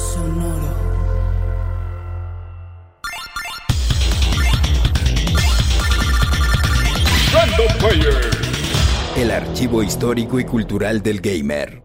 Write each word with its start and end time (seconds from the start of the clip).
Sonoro. 0.00 0.74
Random 7.32 7.78
Player. 7.78 8.30
El 9.16 9.30
archivo 9.30 9.82
histórico 9.82 10.40
y 10.40 10.44
cultural 10.44 11.02
del 11.02 11.20
gamer. 11.20 11.82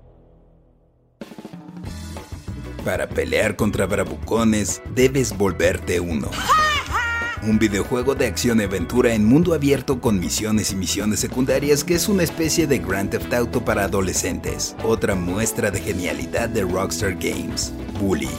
Para 2.85 3.09
pelear 3.09 3.55
contra 3.57 3.85
bravucones, 3.85 4.81
debes 4.95 5.37
volverte 5.37 5.99
uno. 5.99 6.29
Un 7.47 7.59
videojuego 7.59 8.15
de 8.15 8.25
acción 8.25 8.59
y 8.59 8.63
aventura 8.63 9.13
en 9.13 9.23
mundo 9.23 9.53
abierto 9.53 10.01
con 10.01 10.19
misiones 10.19 10.71
y 10.71 10.75
misiones 10.75 11.19
secundarias 11.19 11.83
que 11.83 11.93
es 11.93 12.09
una 12.09 12.23
especie 12.23 12.65
de 12.65 12.79
Grand 12.79 13.11
Theft 13.11 13.31
Auto 13.35 13.63
para 13.63 13.83
adolescentes. 13.83 14.75
Otra 14.83 15.13
muestra 15.13 15.69
de 15.69 15.79
genialidad 15.79 16.49
de 16.49 16.63
Rockstar 16.63 17.13
Games. 17.13 17.71
Bully. 17.99 18.29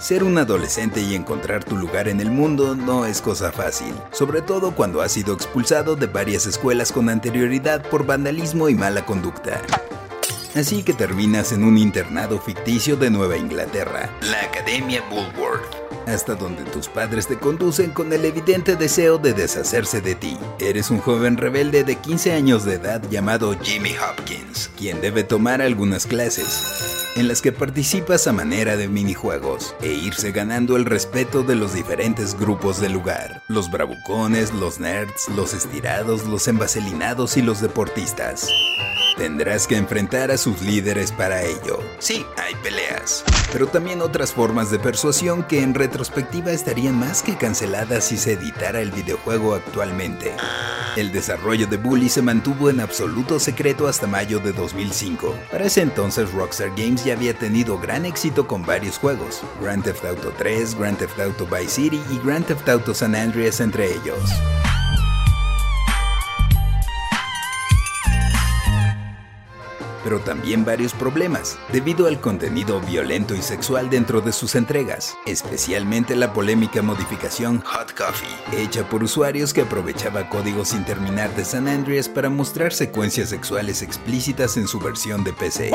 Ser 0.00 0.24
un 0.24 0.36
adolescente 0.38 1.00
y 1.00 1.14
encontrar 1.14 1.62
tu 1.62 1.76
lugar 1.76 2.08
en 2.08 2.20
el 2.20 2.32
mundo 2.32 2.74
no 2.74 3.06
es 3.06 3.20
cosa 3.20 3.52
fácil, 3.52 3.94
sobre 4.10 4.42
todo 4.42 4.74
cuando 4.74 5.00
has 5.00 5.12
sido 5.12 5.32
expulsado 5.32 5.94
de 5.94 6.06
varias 6.06 6.46
escuelas 6.46 6.90
con 6.90 7.08
anterioridad 7.08 7.88
por 7.88 8.04
vandalismo 8.04 8.68
y 8.68 8.74
mala 8.74 9.06
conducta. 9.06 9.60
Así 10.58 10.82
que 10.82 10.92
terminas 10.92 11.52
en 11.52 11.62
un 11.62 11.78
internado 11.78 12.40
ficticio 12.40 12.96
de 12.96 13.10
Nueva 13.10 13.36
Inglaterra, 13.36 14.10
la 14.22 14.40
Academia 14.40 15.04
Bulworth, 15.08 15.72
hasta 16.08 16.34
donde 16.34 16.64
tus 16.64 16.88
padres 16.88 17.28
te 17.28 17.38
conducen 17.38 17.92
con 17.92 18.12
el 18.12 18.24
evidente 18.24 18.74
deseo 18.74 19.18
de 19.18 19.34
deshacerse 19.34 20.00
de 20.00 20.16
ti. 20.16 20.36
Eres 20.58 20.90
un 20.90 20.98
joven 20.98 21.36
rebelde 21.36 21.84
de 21.84 21.94
15 21.94 22.32
años 22.32 22.64
de 22.64 22.74
edad 22.74 23.00
llamado 23.08 23.56
Jimmy 23.62 23.92
Hopkins, 23.98 24.68
quien 24.76 25.00
debe 25.00 25.22
tomar 25.22 25.62
algunas 25.62 26.06
clases 26.06 26.98
en 27.14 27.28
las 27.28 27.40
que 27.40 27.52
participas 27.52 28.26
a 28.26 28.32
manera 28.32 28.76
de 28.76 28.88
minijuegos 28.88 29.76
e 29.80 29.92
irse 29.92 30.32
ganando 30.32 30.74
el 30.74 30.86
respeto 30.86 31.44
de 31.44 31.54
los 31.54 31.72
diferentes 31.72 32.36
grupos 32.36 32.80
del 32.80 32.94
lugar, 32.94 33.44
los 33.46 33.70
bravucones, 33.70 34.52
los 34.52 34.80
nerds, 34.80 35.28
los 35.36 35.54
estirados, 35.54 36.26
los 36.26 36.48
envaselinados 36.48 37.36
y 37.36 37.42
los 37.42 37.60
deportistas. 37.60 38.48
Tendrás 39.18 39.66
que 39.66 39.76
enfrentar 39.76 40.30
a 40.30 40.38
sus 40.38 40.62
líderes 40.62 41.10
para 41.10 41.42
ello. 41.42 41.80
Sí, 41.98 42.24
hay 42.36 42.54
peleas, 42.62 43.24
pero 43.52 43.66
también 43.66 44.00
otras 44.00 44.32
formas 44.32 44.70
de 44.70 44.78
persuasión 44.78 45.42
que 45.42 45.60
en 45.60 45.74
retrospectiva 45.74 46.52
estarían 46.52 46.96
más 46.96 47.24
que 47.24 47.36
canceladas 47.36 48.04
si 48.04 48.16
se 48.16 48.34
editara 48.34 48.80
el 48.80 48.92
videojuego 48.92 49.56
actualmente. 49.56 50.36
El 50.94 51.10
desarrollo 51.10 51.66
de 51.66 51.78
Bully 51.78 52.08
se 52.08 52.22
mantuvo 52.22 52.70
en 52.70 52.78
absoluto 52.78 53.40
secreto 53.40 53.88
hasta 53.88 54.06
mayo 54.06 54.38
de 54.38 54.52
2005. 54.52 55.34
Para 55.50 55.64
ese 55.64 55.82
entonces 55.82 56.30
Rockstar 56.30 56.70
Games 56.76 57.04
ya 57.04 57.14
había 57.14 57.34
tenido 57.34 57.76
gran 57.76 58.06
éxito 58.06 58.46
con 58.46 58.64
varios 58.64 58.98
juegos, 58.98 59.42
Grand 59.60 59.82
Theft 59.82 60.04
Auto 60.04 60.32
3, 60.38 60.78
Grand 60.78 60.96
Theft 60.96 61.18
Auto 61.18 61.44
Vice 61.44 61.70
City 61.70 62.00
y 62.08 62.24
Grand 62.24 62.46
Theft 62.46 62.68
Auto 62.68 62.94
San 62.94 63.16
Andreas 63.16 63.58
entre 63.58 63.92
ellos. 63.92 64.30
Pero 70.08 70.20
también 70.20 70.64
varios 70.64 70.94
problemas, 70.94 71.58
debido 71.70 72.06
al 72.06 72.18
contenido 72.18 72.80
violento 72.80 73.34
y 73.34 73.42
sexual 73.42 73.90
dentro 73.90 74.22
de 74.22 74.32
sus 74.32 74.54
entregas, 74.54 75.18
especialmente 75.26 76.16
la 76.16 76.32
polémica 76.32 76.80
modificación 76.80 77.60
Hot 77.66 77.92
Coffee, 77.92 78.26
hecha 78.58 78.88
por 78.88 79.04
usuarios 79.04 79.52
que 79.52 79.60
aprovechaba 79.60 80.30
códigos 80.30 80.68
sin 80.68 80.86
terminar 80.86 81.36
de 81.36 81.44
San 81.44 81.68
Andreas 81.68 82.08
para 82.08 82.30
mostrar 82.30 82.72
secuencias 82.72 83.28
sexuales 83.28 83.82
explícitas 83.82 84.56
en 84.56 84.66
su 84.66 84.80
versión 84.80 85.24
de 85.24 85.34
PC. 85.34 85.72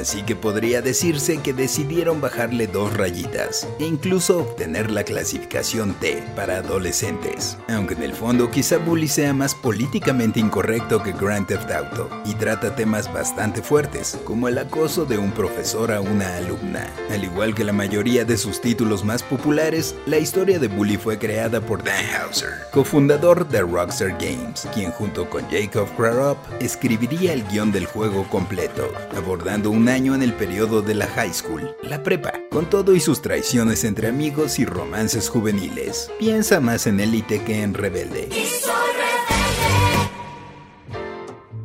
Así 0.00 0.22
que 0.22 0.36
podría 0.36 0.82
decirse 0.82 1.38
que 1.38 1.54
decidieron 1.54 2.20
bajarle 2.20 2.66
dos 2.66 2.94
rayitas, 2.96 3.66
e 3.80 3.86
incluso 3.86 4.40
obtener 4.40 4.90
la 4.90 5.04
clasificación 5.04 5.94
T 5.94 6.22
para 6.36 6.58
adolescentes, 6.58 7.56
aunque 7.68 7.94
en 7.94 8.02
el 8.02 8.12
fondo 8.12 8.50
quizá 8.50 8.76
Bully 8.76 9.08
sea 9.08 9.32
más 9.32 9.54
políticamente 9.54 10.38
incorrecto 10.38 11.02
que 11.02 11.12
Grand 11.12 11.46
Theft 11.46 11.70
Auto, 11.70 12.10
y 12.26 12.34
trata 12.34 12.76
temas 12.76 13.10
bastante 13.10 13.55
fuertes, 13.62 14.18
como 14.24 14.48
el 14.48 14.58
acoso 14.58 15.04
de 15.04 15.18
un 15.18 15.32
profesor 15.32 15.92
a 15.92 16.00
una 16.00 16.36
alumna. 16.36 16.90
Al 17.10 17.24
igual 17.24 17.54
que 17.54 17.64
la 17.64 17.72
mayoría 17.72 18.24
de 18.24 18.36
sus 18.36 18.60
títulos 18.60 19.04
más 19.04 19.22
populares, 19.22 19.94
la 20.06 20.18
historia 20.18 20.58
de 20.58 20.68
Bully 20.68 20.96
fue 20.96 21.18
creada 21.18 21.60
por 21.60 21.82
Dan 21.82 22.04
Hauser, 22.14 22.50
cofundador 22.72 23.48
de 23.48 23.60
Rockstar 23.60 24.12
Games, 24.12 24.66
quien 24.74 24.90
junto 24.92 25.28
con 25.28 25.48
Jacob 25.50 25.88
Crarup 25.96 26.38
escribiría 26.60 27.32
el 27.32 27.44
guion 27.48 27.72
del 27.72 27.86
juego 27.86 28.28
completo, 28.28 28.92
abordando 29.16 29.70
un 29.70 29.88
año 29.88 30.14
en 30.14 30.22
el 30.22 30.32
periodo 30.32 30.82
de 30.82 30.94
la 30.94 31.06
high 31.06 31.32
school, 31.32 31.74
la 31.82 32.02
prepa, 32.02 32.32
con 32.50 32.68
todo 32.68 32.94
y 32.94 33.00
sus 33.00 33.22
traiciones 33.22 33.84
entre 33.84 34.08
amigos 34.08 34.58
y 34.58 34.64
romances 34.64 35.28
juveniles. 35.28 36.10
Piensa 36.18 36.60
más 36.60 36.86
en 36.86 37.00
Elite 37.00 37.42
que 37.44 37.62
en 37.62 37.74
Rebelde. 37.74 38.28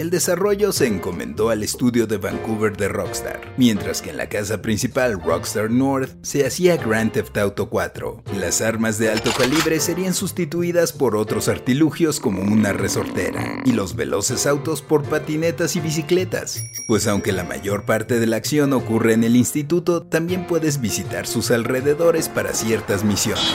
El 0.02 0.10
desarrollo 0.10 0.72
se 0.72 0.88
encomendó 0.88 1.52
al 1.52 1.62
estudio 1.62 2.08
de 2.08 2.18
Vancouver 2.18 2.76
de 2.76 2.88
Rockstar, 2.88 3.54
mientras 3.56 4.02
que 4.02 4.10
en 4.10 4.18
la 4.18 4.30
casa 4.30 4.60
principal 4.60 5.22
Rockstar 5.22 5.70
North 5.70 6.10
se 6.24 6.44
hacía 6.44 6.76
Grand 6.76 7.12
Theft 7.12 7.38
Auto 7.38 7.70
4. 7.70 8.24
Las 8.40 8.62
armas 8.62 8.98
de 8.98 9.12
alto 9.12 9.30
calibre 9.38 9.80
serían 9.80 10.16
sustituidas 10.16 10.92
por 10.92 11.16
otros 11.16 11.48
artilugios 11.50 12.20
como 12.20 12.42
una 12.42 12.74
resortera, 12.74 13.62
y 13.64 13.74
los 13.74 13.96
veloces 13.96 14.48
autos 14.48 14.82
por 14.82 15.04
patinetas 15.04 15.76
y 15.76 15.82
bicicletas. 15.82 16.64
Pues 16.88 17.06
aunque 17.06 17.32
la 17.32 17.44
mayor 17.44 17.86
parte 17.86 18.20
de 18.20 18.26
la 18.26 18.38
acción 18.38 18.74
ocurre 18.74 19.14
en 19.14 19.24
el 19.24 19.36
instituto, 19.36 20.02
también 20.02 20.48
puedes 20.48 20.82
visitar 20.82 21.28
sus 21.28 21.52
alrededores 21.52 22.28
para 22.28 22.56
ciertas 22.56 23.04
misiones. 23.04 23.46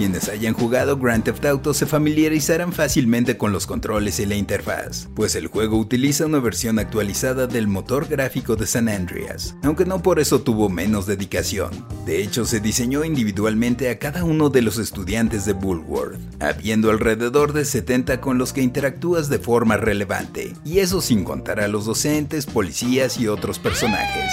Quienes 0.00 0.30
hayan 0.30 0.54
jugado 0.54 0.96
Grand 0.96 1.22
Theft 1.22 1.44
Auto 1.44 1.74
se 1.74 1.84
familiarizarán 1.84 2.72
fácilmente 2.72 3.36
con 3.36 3.52
los 3.52 3.66
controles 3.66 4.18
y 4.18 4.24
la 4.24 4.34
interfaz, 4.34 5.10
pues 5.14 5.34
el 5.34 5.48
juego 5.48 5.76
utiliza 5.76 6.24
una 6.24 6.40
versión 6.40 6.78
actualizada 6.78 7.46
del 7.46 7.68
motor 7.68 8.08
gráfico 8.08 8.56
de 8.56 8.66
San 8.66 8.88
Andreas, 8.88 9.56
aunque 9.62 9.84
no 9.84 10.02
por 10.02 10.18
eso 10.18 10.40
tuvo 10.40 10.70
menos 10.70 11.04
dedicación. 11.04 11.86
De 12.06 12.22
hecho, 12.22 12.46
se 12.46 12.60
diseñó 12.60 13.04
individualmente 13.04 13.90
a 13.90 13.98
cada 13.98 14.24
uno 14.24 14.48
de 14.48 14.62
los 14.62 14.78
estudiantes 14.78 15.44
de 15.44 15.52
Bullworth, 15.52 16.18
habiendo 16.42 16.90
alrededor 16.90 17.52
de 17.52 17.66
70 17.66 18.22
con 18.22 18.38
los 18.38 18.54
que 18.54 18.62
interactúas 18.62 19.28
de 19.28 19.38
forma 19.38 19.76
relevante, 19.76 20.54
y 20.64 20.78
eso 20.78 21.02
sin 21.02 21.24
contar 21.24 21.60
a 21.60 21.68
los 21.68 21.84
docentes, 21.84 22.46
policías 22.46 23.20
y 23.20 23.28
otros 23.28 23.58
personajes. 23.58 24.32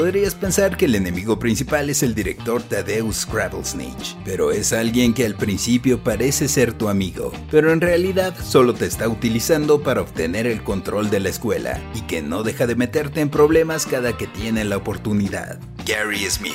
Podrías 0.00 0.34
pensar 0.34 0.78
que 0.78 0.86
el 0.86 0.94
enemigo 0.94 1.38
principal 1.38 1.90
es 1.90 2.02
el 2.02 2.14
director 2.14 2.62
Tadeusz 2.62 3.26
Snitch, 3.64 4.16
pero 4.24 4.50
es 4.50 4.72
alguien 4.72 5.12
que 5.12 5.26
al 5.26 5.34
principio 5.34 6.02
parece 6.02 6.48
ser 6.48 6.72
tu 6.72 6.88
amigo, 6.88 7.32
pero 7.50 7.70
en 7.70 7.82
realidad 7.82 8.34
solo 8.42 8.72
te 8.72 8.86
está 8.86 9.10
utilizando 9.10 9.82
para 9.82 10.00
obtener 10.00 10.46
el 10.46 10.64
control 10.64 11.10
de 11.10 11.20
la 11.20 11.28
escuela 11.28 11.82
y 11.94 12.00
que 12.00 12.22
no 12.22 12.42
deja 12.42 12.66
de 12.66 12.76
meterte 12.76 13.20
en 13.20 13.28
problemas 13.28 13.84
cada 13.84 14.16
que 14.16 14.26
tiene 14.26 14.64
la 14.64 14.78
oportunidad. 14.78 15.60
Gary 15.84 16.24
Smith, 16.30 16.54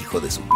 hijo 0.00 0.18
de 0.18 0.32
su 0.32 0.40
p. 0.40 0.48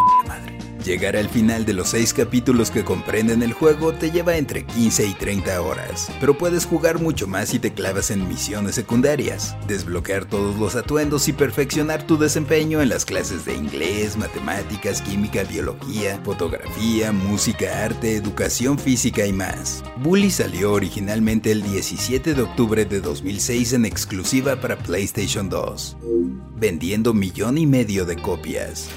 Llegar 0.84 1.16
al 1.16 1.31
final 1.31 1.64
de 1.64 1.72
los 1.72 1.88
6 1.88 2.12
capítulos 2.12 2.70
que 2.70 2.84
comprenden 2.84 3.42
el 3.42 3.54
juego 3.54 3.94
te 3.94 4.10
lleva 4.10 4.36
entre 4.36 4.66
15 4.66 5.06
y 5.06 5.14
30 5.14 5.62
horas, 5.62 6.12
pero 6.20 6.36
puedes 6.36 6.66
jugar 6.66 7.00
mucho 7.00 7.26
más 7.26 7.48
si 7.48 7.58
te 7.58 7.72
clavas 7.72 8.10
en 8.10 8.28
misiones 8.28 8.75
secundarias, 8.75 9.56
desbloquear 9.66 10.26
todos 10.26 10.56
los 10.56 10.76
atuendos 10.76 11.26
y 11.26 11.32
perfeccionar 11.32 12.06
tu 12.06 12.19
desempeño 12.19 12.82
en 12.82 12.90
las 12.90 13.06
clases 13.06 13.46
de 13.46 13.54
inglés, 13.54 14.19
matemáticas, 14.19 15.00
química, 15.00 15.44
biología, 15.44 16.20
fotografía, 16.22 17.12
música, 17.12 17.82
arte, 17.82 18.16
educación 18.16 18.78
física 18.78 19.25
y 19.25 19.32
más. 19.32 19.82
Bully 20.02 20.30
salió 20.30 20.75
originalmente 20.75 21.50
el 21.50 21.62
17 21.62 22.34
de 22.34 22.42
octubre 22.42 22.84
de 22.84 23.00
2006 23.00 23.72
en 23.72 23.87
exclusiva 23.87 24.60
para 24.60 24.76
PlayStation 24.76 25.48
2, 25.48 25.96
vendiendo 26.56 27.14
millón 27.14 27.56
y 27.56 27.66
medio 27.66 28.04
de 28.04 28.16
copias. 28.16 28.90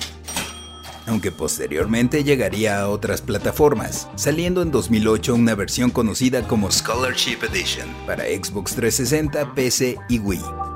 Aunque 1.08 1.32
posteriormente 1.32 2.24
llegaría 2.24 2.80
a 2.80 2.90
otras 2.90 3.22
plataformas, 3.22 4.08
saliendo 4.16 4.62
en 4.62 4.72
2008 4.72 5.34
una 5.34 5.56
versión 5.56 5.90
conocida 5.90 6.48
como 6.48 6.72
Scholarship 6.72 7.40
Edition 7.52 7.88
para 8.06 8.26
Xbox 8.26 8.76
360, 8.76 9.56
PC 9.56 9.98
y 10.10 10.20
Wii. 10.20 10.67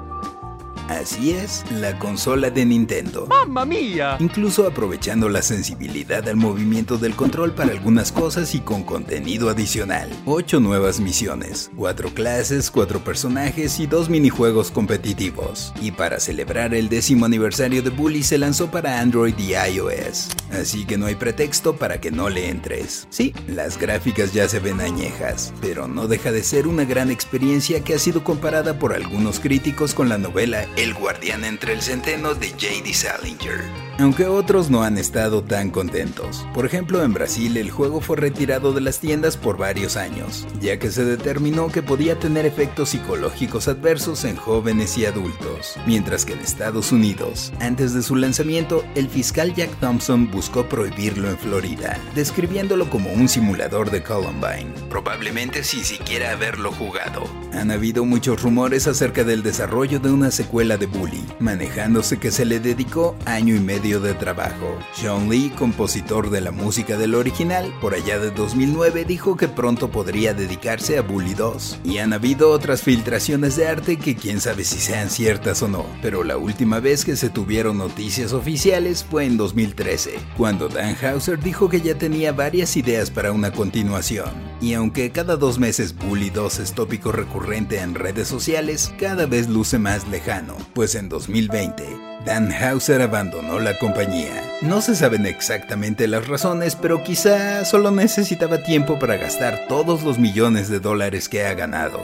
Así 0.91 1.31
es, 1.31 1.63
la 1.71 1.97
consola 1.97 2.49
de 2.49 2.65
Nintendo. 2.65 3.25
¡Mamma 3.25 3.65
mía! 3.65 4.17
Incluso 4.19 4.67
aprovechando 4.67 5.29
la 5.29 5.41
sensibilidad 5.41 6.27
al 6.27 6.35
movimiento 6.35 6.97
del 6.97 7.15
control 7.15 7.53
para 7.53 7.71
algunas 7.71 8.11
cosas 8.11 8.53
y 8.55 8.59
con 8.59 8.83
contenido 8.83 9.49
adicional. 9.49 10.09
8 10.25 10.59
nuevas 10.59 10.99
misiones, 10.99 11.71
4 11.77 12.13
clases, 12.13 12.69
4 12.69 13.05
personajes 13.05 13.79
y 13.79 13.87
2 13.87 14.09
minijuegos 14.09 14.69
competitivos. 14.69 15.73
Y 15.81 15.91
para 15.91 16.19
celebrar 16.19 16.73
el 16.73 16.89
décimo 16.89 17.25
aniversario 17.25 17.81
de 17.81 17.89
Bully 17.89 18.21
se 18.21 18.37
lanzó 18.37 18.69
para 18.69 18.99
Android 18.99 19.35
y 19.37 19.53
iOS. 19.53 20.27
Así 20.51 20.85
que 20.85 20.97
no 20.97 21.05
hay 21.05 21.15
pretexto 21.15 21.77
para 21.77 22.01
que 22.01 22.11
no 22.11 22.27
le 22.27 22.49
entres. 22.49 23.07
Sí, 23.09 23.33
las 23.47 23.77
gráficas 23.77 24.33
ya 24.33 24.49
se 24.49 24.59
ven 24.59 24.81
añejas, 24.81 25.53
pero 25.61 25.87
no 25.87 26.09
deja 26.09 26.33
de 26.33 26.43
ser 26.43 26.67
una 26.67 26.83
gran 26.83 27.11
experiencia 27.11 27.81
que 27.81 27.93
ha 27.93 27.99
sido 27.99 28.25
comparada 28.25 28.77
por 28.77 28.93
algunos 28.93 29.39
críticos 29.39 29.93
con 29.93 30.09
la 30.09 30.17
novela 30.17 30.67
el 30.81 30.95
guardián 30.95 31.43
entre 31.43 31.73
el 31.73 31.81
centeno 31.83 32.33
de 32.33 32.49
J.D. 32.49 32.91
Salinger. 32.93 33.90
Aunque 33.99 34.25
otros 34.25 34.69
no 34.69 34.83
han 34.83 34.97
estado 34.97 35.43
tan 35.43 35.69
contentos. 35.69 36.45
Por 36.53 36.65
ejemplo, 36.65 37.03
en 37.03 37.13
Brasil 37.13 37.57
el 37.57 37.69
juego 37.69 38.01
fue 38.01 38.17
retirado 38.17 38.73
de 38.73 38.81
las 38.81 38.99
tiendas 38.99 39.37
por 39.37 39.57
varios 39.57 39.97
años, 39.97 40.47
ya 40.59 40.79
que 40.79 40.89
se 40.89 41.03
determinó 41.03 41.67
que 41.67 41.83
podía 41.83 42.17
tener 42.17 42.45
efectos 42.45 42.89
psicológicos 42.89 43.67
adversos 43.67 44.23
en 44.23 44.35
jóvenes 44.35 44.97
y 44.97 45.05
adultos. 45.05 45.75
Mientras 45.85 46.25
que 46.25 46.33
en 46.33 46.39
Estados 46.39 46.91
Unidos, 46.91 47.51
antes 47.59 47.93
de 47.93 48.01
su 48.01 48.15
lanzamiento, 48.15 48.83
el 48.95 49.09
fiscal 49.09 49.53
Jack 49.53 49.75
Thompson 49.79 50.31
buscó 50.31 50.67
prohibirlo 50.67 51.29
en 51.29 51.37
Florida, 51.37 51.99
describiéndolo 52.15 52.89
como 52.89 53.11
un 53.11 53.27
simulador 53.27 53.91
de 53.91 54.01
Columbine, 54.01 54.71
probablemente 54.89 55.63
sin 55.63 55.83
siquiera 55.83 56.31
haberlo 56.31 56.71
jugado. 56.71 57.23
Han 57.53 57.71
habido 57.71 58.05
muchos 58.05 58.41
rumores 58.41 58.87
acerca 58.87 59.23
del 59.23 59.43
desarrollo 59.43 59.99
de 59.99 60.11
una 60.11 60.31
secuela 60.31 60.77
de 60.77 60.85
Bully, 60.85 61.23
manejándose 61.39 62.17
que 62.17 62.31
se 62.31 62.45
le 62.45 62.59
dedicó 62.59 63.15
año 63.25 63.55
y 63.55 63.59
medio 63.59 63.80
de 63.81 64.13
trabajo. 64.13 64.77
Sean 64.93 65.27
Lee, 65.27 65.51
compositor 65.57 66.29
de 66.29 66.39
la 66.39 66.51
música 66.51 66.97
del 66.97 67.15
original, 67.15 67.73
por 67.81 67.95
allá 67.95 68.19
de 68.19 68.29
2009 68.29 69.05
dijo 69.05 69.35
que 69.35 69.47
pronto 69.47 69.89
podría 69.89 70.35
dedicarse 70.35 70.99
a 70.99 71.01
Bully 71.01 71.33
2. 71.33 71.79
Y 71.83 71.97
han 71.97 72.13
habido 72.13 72.51
otras 72.51 72.83
filtraciones 72.83 73.55
de 73.55 73.67
arte 73.67 73.97
que 73.97 74.15
quién 74.15 74.39
sabe 74.39 74.65
si 74.65 74.77
sean 74.77 75.09
ciertas 75.09 75.63
o 75.63 75.67
no, 75.67 75.85
pero 76.03 76.23
la 76.23 76.37
última 76.37 76.79
vez 76.79 77.03
que 77.03 77.15
se 77.15 77.31
tuvieron 77.31 77.79
noticias 77.79 78.33
oficiales 78.33 79.03
fue 79.03 79.25
en 79.25 79.35
2013, 79.35 80.19
cuando 80.37 80.69
Dan 80.69 80.95
Hauser 81.03 81.39
dijo 81.39 81.67
que 81.67 81.81
ya 81.81 81.97
tenía 81.97 82.33
varias 82.33 82.77
ideas 82.77 83.09
para 83.09 83.31
una 83.31 83.51
continuación. 83.51 84.29
Y 84.61 84.75
aunque 84.75 85.11
cada 85.11 85.37
dos 85.37 85.57
meses 85.57 85.95
Bully 85.95 86.29
2 86.29 86.59
es 86.59 86.73
tópico 86.73 87.11
recurrente 87.11 87.79
en 87.79 87.95
redes 87.95 88.27
sociales, 88.27 88.93
cada 88.99 89.25
vez 89.25 89.49
luce 89.49 89.79
más 89.79 90.07
lejano, 90.07 90.55
pues 90.75 90.93
en 90.93 91.09
2020 91.09 92.10
Dan 92.25 92.51
Hauser 92.51 93.01
abandonó 93.01 93.59
la 93.59 93.77
compañía. 93.79 94.43
No 94.61 94.81
se 94.81 94.95
saben 94.95 95.25
exactamente 95.25 96.07
las 96.07 96.27
razones, 96.27 96.75
pero 96.75 97.03
quizá 97.03 97.65
solo 97.65 97.89
necesitaba 97.89 98.61
tiempo 98.61 98.99
para 98.99 99.17
gastar 99.17 99.65
todos 99.67 100.03
los 100.03 100.19
millones 100.19 100.69
de 100.69 100.79
dólares 100.79 101.27
que 101.27 101.45
ha 101.45 101.53
ganado. 101.55 101.99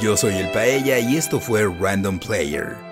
Yo 0.00 0.16
soy 0.16 0.36
el 0.36 0.48
Paella 0.48 0.98
y 0.98 1.16
esto 1.16 1.40
fue 1.40 1.66
Random 1.78 2.18
Player. 2.18 2.91